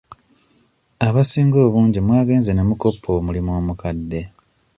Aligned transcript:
Abasinga 1.07 1.57
obungi 1.67 1.99
mwagenze 2.05 2.51
ne 2.53 2.63
mukoppa 2.69 3.09
omulimu 3.17 3.51
omukadde. 3.59 4.21